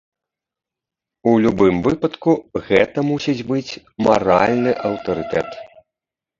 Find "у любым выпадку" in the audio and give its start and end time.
1.31-2.31